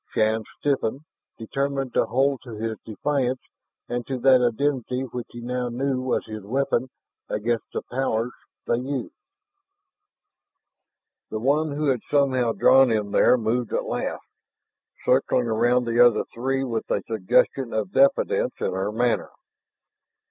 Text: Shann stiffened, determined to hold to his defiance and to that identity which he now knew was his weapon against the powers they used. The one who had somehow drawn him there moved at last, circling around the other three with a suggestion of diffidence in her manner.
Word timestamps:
Shann 0.09 0.45
stiffened, 0.57 1.01
determined 1.37 1.93
to 1.93 2.07
hold 2.07 2.41
to 2.41 2.55
his 2.55 2.75
defiance 2.83 3.47
and 3.87 4.03
to 4.07 4.17
that 4.17 4.41
identity 4.41 5.03
which 5.03 5.27
he 5.29 5.41
now 5.41 5.69
knew 5.69 6.01
was 6.01 6.25
his 6.25 6.41
weapon 6.43 6.89
against 7.29 7.67
the 7.71 7.83
powers 7.83 8.31
they 8.65 8.77
used. 8.79 9.13
The 11.29 11.37
one 11.39 11.73
who 11.73 11.89
had 11.89 12.01
somehow 12.09 12.53
drawn 12.53 12.89
him 12.89 13.11
there 13.11 13.37
moved 13.37 13.73
at 13.73 13.85
last, 13.85 14.25
circling 15.05 15.45
around 15.45 15.83
the 15.85 16.03
other 16.03 16.25
three 16.33 16.63
with 16.63 16.89
a 16.89 17.03
suggestion 17.03 17.71
of 17.71 17.91
diffidence 17.91 18.55
in 18.59 18.71
her 18.73 18.91
manner. 18.91 19.29